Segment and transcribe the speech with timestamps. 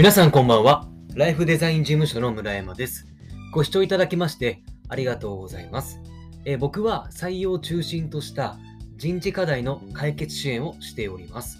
[0.00, 0.88] 皆さんこんばんは。
[1.14, 3.06] ライフデザイン事務所の村山です。
[3.52, 6.00] ご視聴いただきましてありがとうございます。
[6.46, 8.56] え僕は採用を中心とした
[8.96, 11.58] 人事課題の解決支援をしております。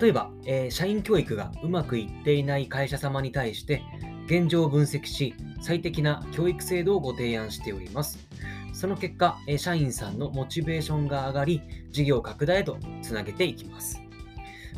[0.00, 3.82] 例えば、えー社員教育がうまくいっていない会社様に対して
[4.26, 8.28] 現状を分析し、最適な教育制度をご提案しております。
[8.72, 14.00] その結果、え社員さんのモチベーションが上がり、事業拡大へとつなげていきます。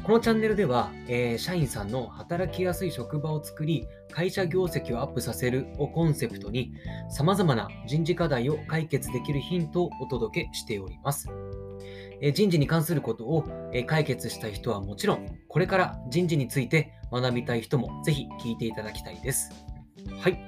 [0.05, 6.73] このチャンネルでは、えー社員さんの働きやすい職場を作り、会社業績をアップさせるをコンセプトに、
[7.09, 11.29] 様々な人事課題を解決できるヒントをお届けしております。
[12.21, 19.53] えー人事に関することを、えー解決したい人はもちろん、これから人事について学びたい人もぜひ聞いていただきたいです。
[20.21, 20.39] はい。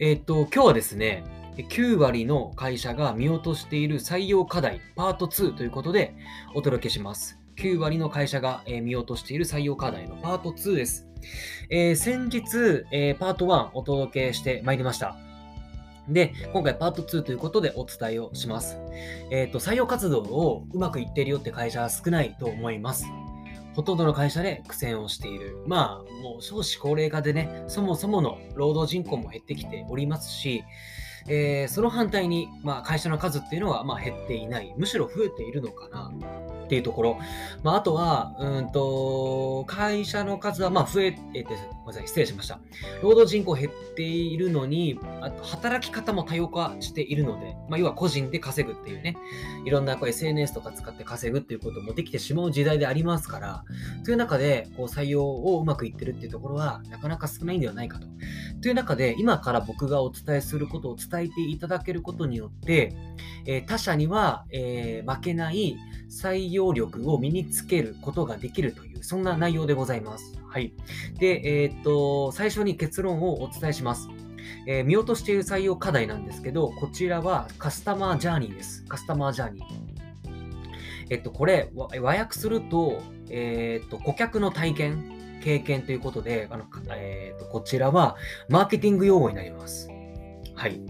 [0.00, 1.22] えーっと、今日はですね、
[1.56, 6.16] 9割の会社が見落としている採用課題パート2ということで
[6.54, 7.43] お届けします。
[7.56, 11.06] 9割の会社がえ見落としている採用課題のパート2です。
[11.70, 15.16] えー先日、えパート1お届けしてまいりました。
[16.08, 18.78] で、今回パート2ということでお伝えをします。
[19.30, 23.06] えっ、と、採用活動をうまくいっているよって会社は少ないと思います。
[23.74, 25.56] ほとんどの会社で苦戦をしている。
[25.66, 30.64] まあ、もう少子高齢化でね、そもそもの労働人口も減ってきておりますし、
[31.26, 34.74] えーその反対に、まあ、会社の数っていうのは、まあ、減っていない。
[34.76, 36.12] むしろ増えているのかな
[36.64, 37.18] っていうところ。
[37.62, 42.58] まあ、あとは、うんと、会社の数は、まあ、増えて、ごめんなさい、失礼しました。
[43.02, 49.16] 労働人口減っているのに、あと働き方も多様化しているので、まあ、要は個人で稼ぐっていうね、
[49.64, 53.64] いろんなこう SNS とか使って稼ぐっていうこともできてしまう時代でありますから、
[54.04, 58.06] という中で、こう採用をうまくいってるっていうところは、なかなか少ないんではないかと。
[58.62, 62.96] という中で、今から僕がお伝えすることを伝伝えていただけることによって、
[63.46, 65.76] えー他社には、えー負けない
[66.10, 70.38] 採用力を身につけることができるという、そんな内容でございます。
[70.46, 70.74] はい。
[71.18, 74.08] で、えーっと、最初に結論をお伝えします。
[74.66, 78.84] えー見落としている採用課題なんですけど、こちらはカスタマージャーニーです。
[78.84, 79.64] カスタマージャーニー。
[81.10, 86.64] えっと、これ、和訳すると、えーっと、顧客の体験、経験ということで、あの、
[86.96, 88.16] えーっと、こちらは、
[88.48, 89.90] マーケティング用語になります。
[90.54, 90.80] はい。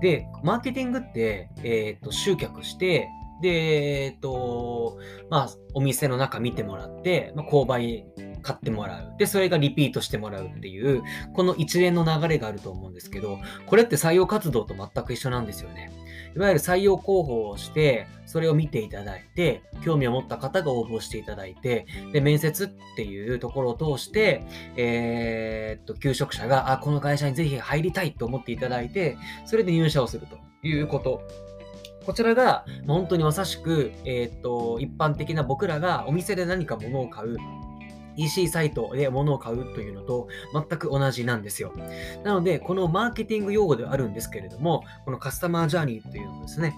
[0.00, 3.08] で、マーケティングって、えーっと、集客して、
[3.42, 4.98] で、えーっと、
[5.30, 8.04] まあ、お店の中見てもらって、まあ、購買
[8.42, 9.14] 買ってもらう。
[9.18, 11.02] で、それがリピートしてもらうっていう、
[11.34, 15.90] この一連の流れがあると思うんですけど、これって採用活動と全く一緒なんですよね。
[16.34, 24.42] いわゆる採用広報をして、それを見ていただいて、興味を持った方が応募していただいて、で、面接っていうところを通して、
[24.76, 31.22] えーっと、求職者が、あ、この会社にぜひ入りたいと思っていただいて、それで入社をするということ。
[32.06, 37.36] こちらが、本当にまさしく、えーっと、一般的な僕らがお店で何か物を買う、
[38.24, 41.72] EC サイトで物を買うというのと全く同じなんですよ。
[42.24, 46.76] なので、このマーケティング用語ではあるんですけれども、このカスタマージャーニーというのですね、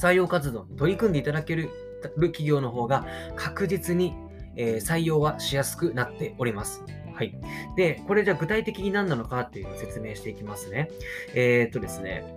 [0.00, 1.70] 採用活動に取り組んでいただける
[2.02, 3.06] 企業の方が
[3.36, 4.14] 確実に、
[4.58, 6.82] え採用はしやすくなっております。
[7.14, 7.38] はい。
[7.76, 10.90] で、これじゃあ具体的に何なのかっていうのを説明していきますね。
[11.34, 12.36] えーっとですね、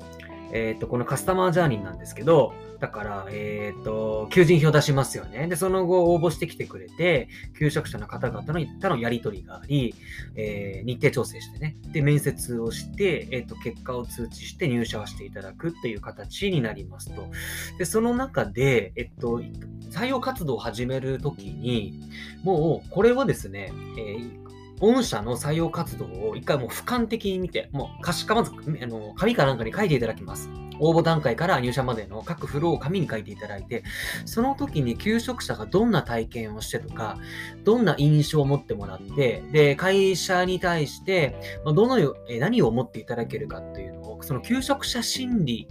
[0.51, 5.47] えーっと、このカスタマージャーニーなんですけど、だから、えーっと、求人票出しますよね。
[5.47, 7.27] で、その後応募してきてくれて、
[7.57, 9.95] 求職者の方々の他のやり取りがあり、
[10.35, 11.77] えー日程調整してね。
[11.91, 17.27] で、面接をして、えーっと、結果を通知して入社をしていただくっていう形になりますと。
[17.77, 19.41] で、その中で、えっと、
[19.91, 22.01] 採用活動を始めるときに、
[22.43, 24.48] もう、これはですね、えー
[24.79, 30.49] 御社の採用活動を一回もう俯瞰的に見て、もう可視化まず、あの、紙かなんかに書いていただきます。
[30.79, 33.83] 応募段階から入社までの各フローを紙に書いていただいて、
[34.25, 37.17] その時に求職者がどんな体験をしてとか、
[37.63, 41.35] どんな印象を持ってもらって、で、会社に対して、
[41.65, 45.67] どのよ、何を思っていただけるかっていうのを、その求職者心理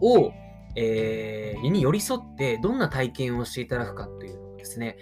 [0.00, 0.32] を、
[0.74, 4.96] えーに寄り添って、どんな体験をしていただくかっていうのをですね、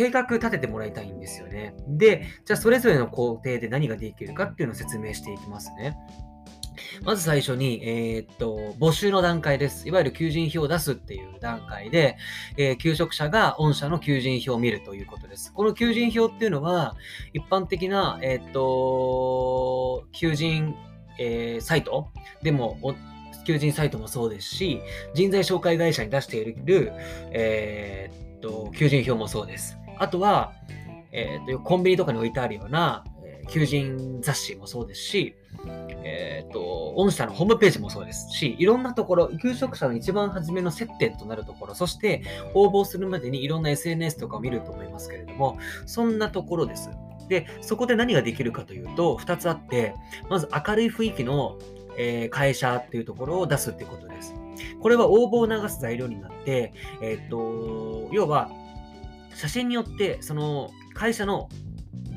[0.00, 1.74] 計画立ててもらいたいんですよね。
[1.86, 5.94] で、じゃあそれぞれの工程で何ができるかっていうのを説明していきますね。
[7.04, 9.86] まず最初に、えーっと、募集の段階です。
[9.86, 12.16] いわゆる求人票を出すっていう段階で、
[12.56, 15.52] えー求職者が御社の求人票を見るということです。
[15.52, 16.96] この求人票っていうのは、
[17.34, 20.74] 一般的な、えーっと、求人、
[21.18, 22.08] えサイト
[22.42, 22.78] でも、
[23.46, 24.80] 求人サイトもそうですし、
[25.12, 26.92] 人材紹介会社に出している、
[27.32, 29.76] えーっと、求人票もそうです。
[30.00, 30.52] あとは、
[31.12, 35.34] えーっと、コンビニとかに置いてあるような、えー求人雑誌もそうですし、
[36.04, 42.22] えっ、と、御社のホームページもそうですし、いろんなところ、求職者の一番初めの接点となるところ、そして
[42.54, 46.90] 応募するまでにいろんな SNS とかを見ると思いますけれども、そんなところです。
[47.28, 49.94] で、そこで何ができるかというと、2つあって、
[50.28, 51.58] まず明るい雰囲気の、
[51.98, 54.34] えー、会社っていうところを出すってことです。
[54.80, 56.72] これは応募を流す材料になって、
[57.02, 58.50] えー、っと、要は、
[59.34, 61.48] 写真によってその会社の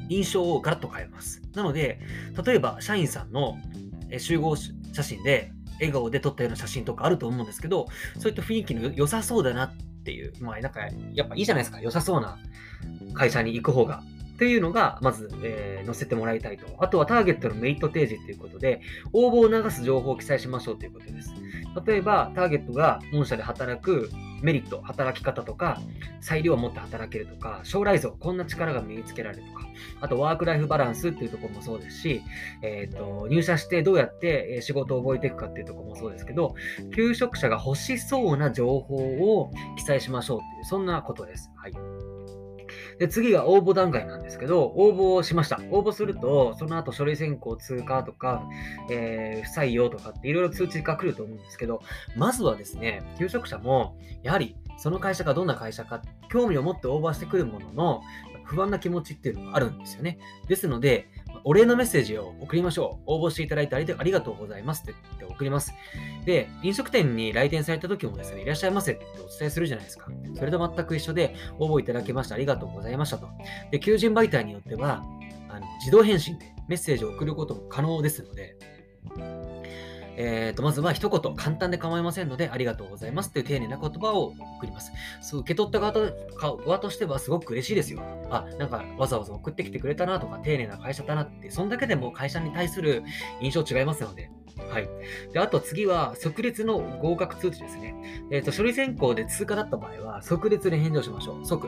[0.10, 1.42] 印象をガラッと変えます。
[1.54, 2.00] なので、
[2.46, 3.58] 例えば社員さんの
[4.18, 7.88] 集合写真で笑顔で撮ったような写真とかあると思うんですけど、
[8.20, 10.82] そういった雰囲気の良さそうだなっていう、まあなんか
[11.14, 12.38] やっぱいいじゃないですか、良さそうな
[13.14, 14.04] 会社に行く方が。
[14.44, 16.66] っていうのが、まず、えー、載せてもらいたいと。
[16.78, 18.82] あとはターゲットのメリット提示ということで、
[19.14, 21.34] 応募を流す情報を記載しましょうということです。
[21.86, 24.10] 例えば、ターゲットが御社で働く
[24.42, 25.80] メリット、働き方とか、
[26.20, 29.66] 裁量を持って働けるとか、将来像、こんな力が身につけられるとか、
[30.02, 32.22] あとワークライフバランスっていうところもそうですし、
[32.64, 36.56] えーと、入社してどうやって仕事を覚えていくかっていうところもそうですけど、
[36.94, 41.50] 求職者が欲しそうな情報を記載しましょうっていう、そんなことです。
[41.56, 42.13] はい。
[43.00, 45.60] で、次が応募段階なんですけど、応募をしました。
[45.72, 48.48] 応募すると、その後書類選考通過とか、
[48.90, 51.82] えー、不採用とかっていろいろ通知が来ると思うんですけど、
[52.16, 58.02] まずはですね、求職者も、やはりその会社がどんな会社か、興味を持って応募してくるものの、
[58.46, 60.20] 不安な気持ちっていうのがあるんですよね。
[60.48, 61.10] ですので、
[61.46, 63.04] お礼のメッセージを送りましょう。
[63.06, 65.74] 応募していただいてありがとうございますって言って送ります。
[66.26, 70.08] で、飲食店に来店された時もですね、いらっしゃいませってお伝えするじゃないですか。
[70.36, 73.28] それと全く一緒で、応募いただきましてありがとうございましたと。
[73.72, 75.04] で、求人媒体によっては、
[75.50, 78.56] あの自動返信でメッセージを送ることも可能ですので、
[80.16, 84.92] えー、とまずは一言、簡単で構いませんので、ありがとうございますという丁寧な言葉を送ります。
[85.22, 86.12] そう受け取った側と
[86.66, 88.02] 側としてはすごく嬉しいですよ。
[88.30, 93.04] あ、なんかわざわざ送ってきてくれたなとか、丁寧な会社だなって、そんだけでも会社に対する
[93.42, 94.30] 印象違いますので。
[94.70, 94.90] はい。
[95.34, 97.96] で、あと次は、即列の合格通知ですね。
[98.32, 101.46] えっ、ー、と、処理選考で通過だった場合は、即列で返事をしましょう。
[101.46, 101.68] 即。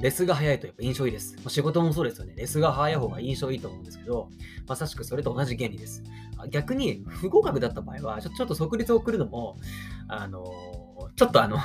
[0.00, 1.36] レスが早いとやっぱ印象いいです。
[1.48, 2.34] 仕事もそうですよね。
[2.36, 4.28] レスが早い方が印象いいと思うんですけど、
[4.66, 6.04] まさしくそれと同じ原理です。
[6.50, 9.56] 逆に不合格だった場合は、ちょちょっと即立を送るのも、
[10.06, 10.44] あの
[11.16, 11.58] ちょっとあの、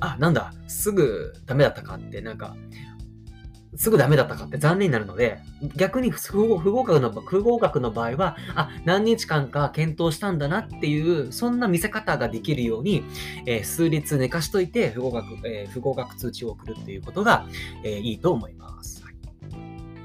[0.00, 2.56] あ、なんだ、すぐダメだったかって、なんか、
[3.76, 5.38] すぐダメだったかって残念になるので、
[5.76, 13.04] 逆に不合格の不合格の場合は、あ、何日間か検討したんだなっていう、そんな見せ方ができるように、
[13.46, 17.46] えー、数日寝かしといて不合格、えー、不合格通知を送るっていうことが、
[17.82, 19.03] えー、いいと思います。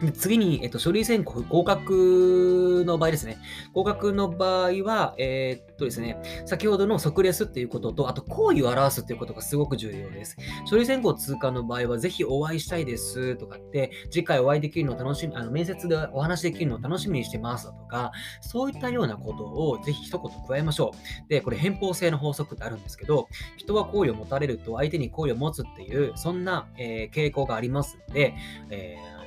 [0.01, 3.38] で次に、えっと、書類選考合格の場合ですね。
[3.74, 10.38] 合格の場合は、えー、っとですね、先ほどの即レスっていうことと、あと、行為を表すっていうことがすごく重要です。
[10.66, 18.12] 書類選考通過の場合は、ぜひお会いしたいですとかって、次回お会いできるのを楽しみ、あの面接でお話できるのを楽しみにしてますとか、
[18.42, 20.92] そういったようなことをぜひ一言加えましょ
[21.25, 21.30] う。
[21.30, 28.34] で、これ偏方性の法則ってあるんですけど、人は好意を持たれると相手に好意を持つっていう、そんな、えー、傾向がありますので、
[28.69, 29.19] えー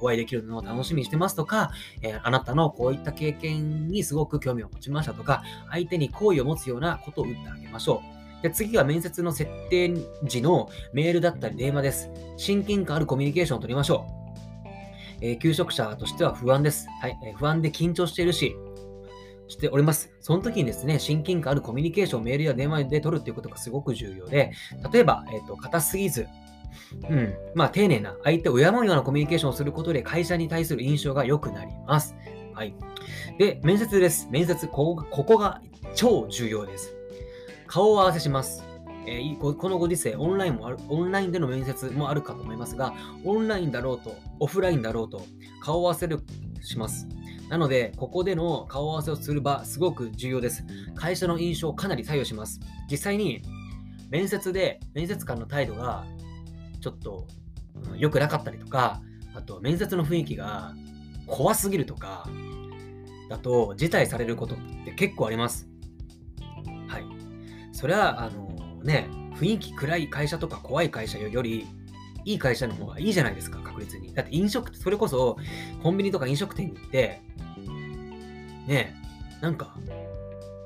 [0.00, 1.70] お会いできるのを楽しみにしてますとか、
[2.02, 8.42] えー、あなたのこういった経験にすごく興味を持ちましたとか、相手に好意を持つようなことを打ってあげましょう。
[8.42, 9.94] で次は面接の設定
[10.24, 12.10] 時のメールだったり電話です。
[12.36, 14.20] 親近感あるコミュニケーションを取りましょう。
[15.22, 16.86] えー、求職者としては不安です。
[17.02, 18.56] はい、えー、不安で緊張しているし、
[19.48, 20.10] しております。
[20.20, 24.52] その時にですね、親近感あるコミュニケーションをメールや電話で取るっていうことがすごく重要で、
[24.92, 26.26] 例えば、えっ、ー、と、硬すぎず、
[27.08, 27.34] うん。
[27.54, 32.14] まあ、丁寧な、相手を敬うようなコミュニケーションをすることで会社に対する印象が良くなります。
[32.54, 32.74] はい。
[33.38, 34.28] で、面接です。
[34.30, 35.62] 面接、ここここが
[35.94, 36.94] 超重要です。
[37.66, 38.64] 顔を合わせします。
[39.06, 45.22] えー、このご時世、オンラインもある、オンラインでの面接もあるかと思いますが、オンラインだろうと、オフラインだろうと、
[45.62, 46.20] 顔を合わせる、
[46.62, 47.08] します。
[47.48, 50.64] なので、ここでの顔合わせをする場、すごく重要です。
[50.94, 52.60] 会社の印象をかなり左右します。
[52.90, 53.42] 実際に、
[54.10, 56.04] 面接で、面接官の態度が
[56.80, 57.26] ちょっと
[57.96, 59.00] 良、うん、くなかったりとか、
[59.34, 60.74] あと面接の雰囲気が
[61.26, 62.28] 怖すぎるとか、
[63.28, 65.68] だと辞退されることって結構あります。
[66.88, 67.04] はい。
[67.72, 68.48] それは、あの
[68.82, 71.66] ね、雰囲気暗い会社とか怖い会社より、
[72.24, 74.12] いい会社の方がいいじゃないですか、確実に。
[74.12, 75.36] だって飲食、それこそ
[75.82, 77.22] コンビニとか飲食店に行って、
[78.66, 78.94] ね、
[79.40, 79.76] なんか、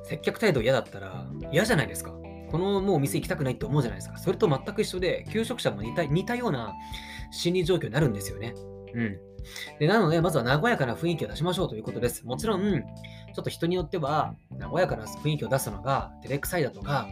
[0.05, 2.13] 接客態度嫌だったら嫌じゃないですか。
[2.51, 4.19] このもう店行きたくないって思うじゃないですか。
[4.19, 6.73] それと全く一緒で、求職者も似た似たような
[7.31, 8.55] 心理状況になるんですよね。
[8.95, 9.19] うん。
[9.79, 12.25] でなので、まずは和やかな雰囲気を出しましょうということです。
[12.25, 14.37] もちろん、ちょっと人によっては、
[14.71, 17.09] 和やかな雰囲気を出すのが照れくさいだとか、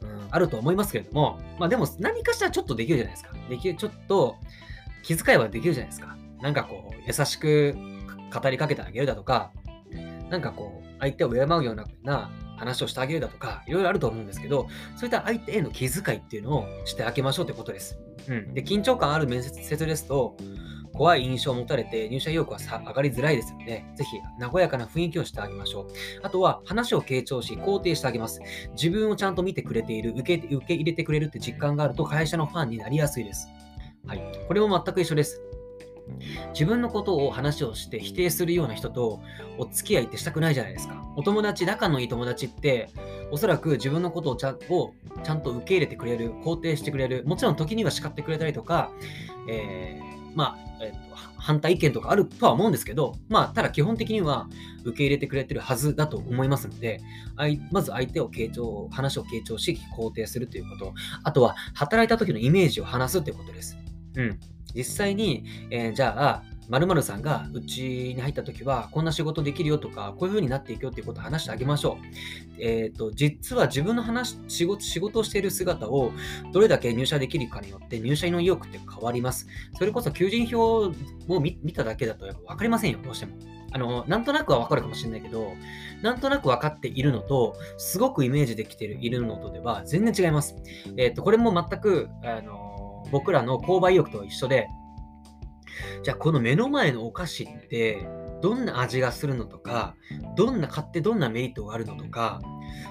[0.00, 3.34] うん、あると思いますけれども、まあでも何かしらちょっとできるじゃないですか。
[3.48, 4.36] できる、ちょっと
[5.02, 6.16] 気遣いはできるじゃないですか。
[6.40, 7.74] なんかこう、優しく
[8.32, 9.52] 語りかけてあげるだとか、
[10.30, 17.98] なんかこう、相手を敬うような話をしてあげるだとか、いろいろあると思うんですけど、そういった相手への気遣いっていうのをしてあげましょうってことです。
[18.28, 18.54] うん。
[18.54, 20.36] で、緊張感ある面接ですと、
[20.94, 25.86] 怖い印象を持たれて入社意欲はさ上がりづらいですので、ぜひ和やかな雰囲気をしてあげましょう。
[26.22, 28.40] あとは話を傾聴し、肯定してあげます。
[28.72, 33.48] 自分をちゃんと見てくれている、受け受け入れてくれるって実感があると会社のファンになりやすいです。
[34.06, 34.22] はい。
[34.46, 35.42] これも全く一緒です。
[36.52, 39.20] 自分のことを話をして否定するような人と
[39.58, 41.04] お付き合いってしたくないじゃないですか。
[41.16, 42.90] お友達、仲のいい友達って、
[43.30, 48.90] おそらく自分のことをちゃをちゃんと受け入れてくれる、肯定してくれる、もちろん時には叱ってくれたりとか、
[49.48, 54.48] えー、まあ、えーと、反対意見とかあるとは思うんですけど、まあ、ただ基本的には
[54.84, 57.00] 受け入れてくれてるはずだと思いますので、
[57.70, 63.83] まず相手を傾聴、話を傾聴し、肯定するということ、あとは働いた時のイメージを話すということです。
[64.16, 64.40] うん。
[64.74, 72.62] 実際に、えー、じゃあ、〇〇さんがうちに入った時はこんな仕事できるよとかこういう風になっていくよっていうことを話してあげましょう。
[72.62, 76.12] えっ、ー、と実は自分の話仕事仕事をしている姿を
[76.52, 79.46] どれだけ入社できるかによって入社の意欲って変わります。
[79.76, 80.92] それこそ求人票を
[81.40, 83.32] 見ただけだとやっぱ分かりませんよどうしても。
[83.72, 85.52] あのなんとなくは分かるかもしれないけど
[86.00, 90.54] なんとなく分かっているのとすごくイメージできているのとでは全然違います。
[90.96, 92.73] えっ、ー、とこれも全くあの
[93.14, 94.66] 僕らの購買意欲と一緒で、
[96.02, 98.08] じゃあこの目の前のお菓子って
[98.42, 99.94] どんな味がするのとか、
[100.34, 102.40] どんな買ってどんなメリットがあるのとか、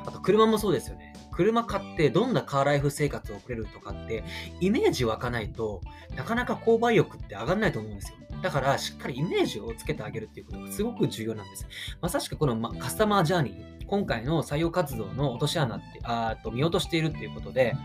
[0.06, 1.14] あと車もそうですよね。
[1.34, 4.24] 車買ってどんなカーライフ生活を送れるとかって
[4.62, 5.82] イメージ湧かないと
[6.16, 8.18] なかなか購買意欲って上がらないと思うんですよ。
[8.42, 11.68] だからしっかりイメージをつけてあげるっていうことがすごく重要なんです。
[12.02, 17.76] まさしくこの、ま、カスタマージャーニー、今回の採用活動の落とし穴ってあと見落としているっていうことで、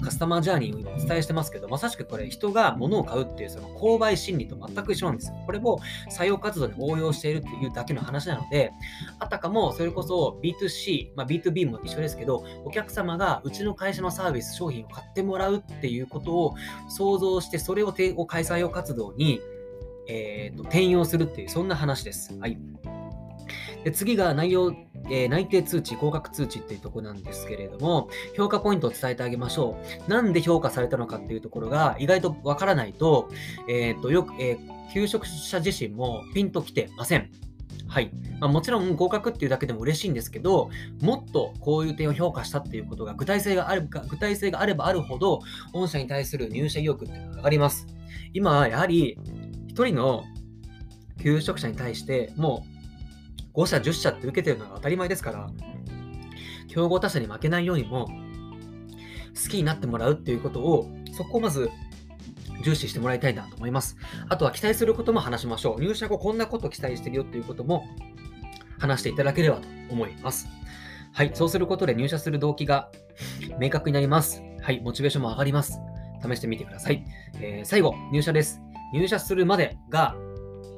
[0.00, 5.36] カスタマージャーニーを今お伝えしてますけど、まさしくこれ人が物を買うっていうその購買心理と全く一緒なんですよ。
[5.44, 8.72] これも採用活動に応用しているっていうだけの話なので、
[9.18, 16.54] あたかもそれこそ B2C、まあ、B2B も一緒ですけど、お客様がうちの会社のサービス、商品を買ってもらうっていうことを
[16.88, 19.40] 想像して、それを開催用活動に
[20.06, 22.38] えーと、転用するっていう、そんな話です。
[22.38, 22.58] はい。
[23.84, 24.74] で次が内容、
[25.10, 30.10] えー、内定通知、合格通知っていうとこなんですけれども、評価ポイントを伝えてあげましょう。
[30.10, 33.28] なんで評価されたのかっていうところが意外とわからないと、
[33.68, 37.30] えっ、ー、と、よく、えー、求職者自身もピンときてません。
[37.86, 38.10] はい。
[38.40, 40.70] まあ、もちろん合格っていうだけでも嬉しいんですけど、
[41.00, 45.40] もっとこういう点を評価したっていうことが具体性があるか、具体性があればあるほど、
[45.72, 47.86] 御社に対する入社意欲っていうのが上がります。
[48.32, 49.18] 今、やはり、
[49.68, 50.24] 1人の
[51.22, 52.73] 求職者に対してもう
[53.54, 55.50] 5社、10社って受けてるのが当たり前ですから、
[56.68, 58.08] 競合他社に負けないようにも
[59.34, 61.70] 好きになってもらうっていうことを、そこをまず
[62.62, 63.96] 重視してもらいたいなと思います。
[64.28, 65.80] あとは期待することも話しましょう。
[65.80, 67.84] 入社後こんなこと期待してるよっていうことも
[68.78, 70.48] 話していただければと思います。
[71.12, 72.90] はい、そうすることで入社する動機が
[73.60, 74.42] 明確になります。
[74.60, 75.78] はい、モチベーションも上がります。
[76.22, 77.04] 試してみてください。
[77.40, 78.60] えー、最後、入社です。
[78.92, 80.16] 入社するまでが、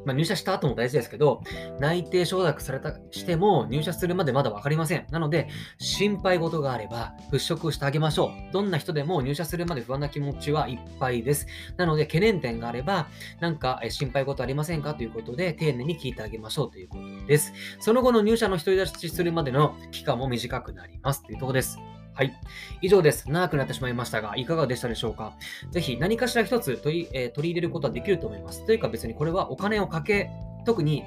[0.06, 1.42] まあ、入社した後も大事ですけど、
[1.78, 5.06] 内定承諾されたしても入社するまでまだ分かりません。
[5.10, 5.48] なので、
[5.78, 8.52] 心配事があれば払拭してあげましょう。
[8.52, 11.46] どんな人でも入社するまで不安な気持ちはいっぱいです。
[11.76, 13.08] なので、懸念点があれば、
[13.40, 14.94] なんか心配事ありませんか？
[14.94, 17.52] ということで、丁寧に聞いてあげましょうということです。
[17.80, 21.78] その後の入社の独り立ちするまでの期間も短くなりますというところです。
[22.16, 22.34] はい。
[22.80, 23.30] 以上です。
[23.30, 25.34] 長くなってしまいましたが、いかがでしたでしょうか？
[25.70, 28.64] ぜひ何かしら一つ取り,、えー、取り入れることはできると思います。
[28.64, 30.30] というか別にこれはお金をかけ、
[30.64, 31.04] 特に、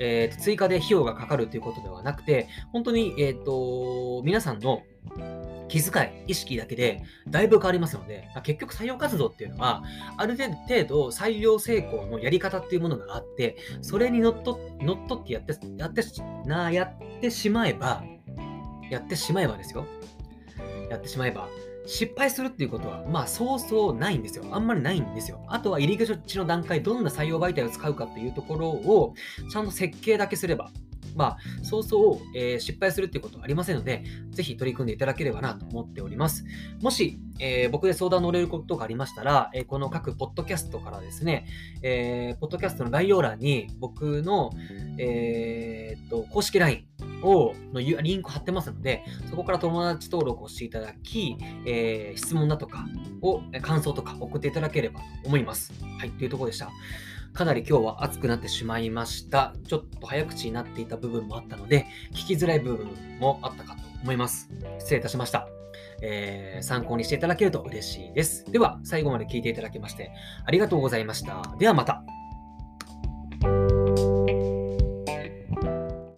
[0.00, 4.82] えー、追加で費用がかかるということではなくて、本当に、えーと、皆さんの
[5.68, 9.84] 気遣い、意識だけでだいぶ変わりますので、結局採用活動っていうのは、
[10.16, 10.50] ある程
[10.84, 16.02] 度採用成功のやり方っていうものがあって、それにのっと乗っ取ってやって、やって
[16.46, 18.02] な、やってしまえば、
[18.90, 19.86] やってしまえばですよ。
[20.90, 21.48] やってしまえば、
[21.86, 24.44] 失敗するっていうことは、まあ、そうそうないんですよ。
[24.50, 25.42] あんまりないんですよ。
[25.48, 29.14] あとは入り口の段階、どんな採用媒体を使うかっていうところを、
[29.50, 30.70] ちゃんと設計だけすれば、
[31.18, 36.44] まあ、そうそう、えー、失敗するっていうことはありませんので、ぜひ取り組んでいただければなと思っております。
[36.80, 41.46] もし、えー、僕で相談乗れることがありましたら、えー、この各ポッドキャストからですね、
[41.82, 44.52] えポッドキャストの概要欄に僕の、
[44.98, 46.84] えっと公式 LINE、
[47.22, 52.86] をのリンク貼ってますので、そこから友達登録をしていただき、えー、質問だとか
[53.22, 55.72] を、感想とか送っていただければと思います。
[55.98, 56.70] はい、というところでした。
[57.32, 59.54] かなり今日は暑くなってしまいました。
[59.66, 62.88] ちょっと早口になっていた部分もあったので、聞きづらい部分
[63.20, 64.50] もあったかと思います。
[64.78, 65.48] 失礼いたしました。
[66.00, 68.44] えー、参考にしていただけると嬉しいです。
[68.50, 70.12] では、最後まで聞いていただきまして
[70.44, 71.42] ありがとうございました。
[71.58, 72.17] ではまた。